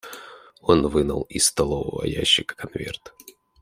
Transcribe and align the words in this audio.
Он 0.61 0.87
вынул 0.87 1.27
из 1.29 1.45
столового 1.45 2.03
ящика 2.05 2.55
конверт. 2.55 3.13